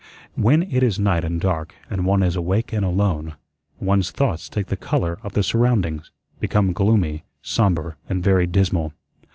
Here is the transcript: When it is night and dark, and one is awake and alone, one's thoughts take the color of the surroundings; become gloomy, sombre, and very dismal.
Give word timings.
When 0.33 0.63
it 0.63 0.81
is 0.81 0.97
night 0.97 1.23
and 1.23 1.39
dark, 1.39 1.75
and 1.87 2.07
one 2.07 2.23
is 2.23 2.35
awake 2.35 2.73
and 2.73 2.83
alone, 2.83 3.35
one's 3.79 4.09
thoughts 4.09 4.49
take 4.49 4.65
the 4.65 4.75
color 4.75 5.19
of 5.21 5.33
the 5.33 5.43
surroundings; 5.43 6.09
become 6.39 6.73
gloomy, 6.73 7.23
sombre, 7.43 7.97
and 8.09 8.23
very 8.23 8.47
dismal. 8.47 8.93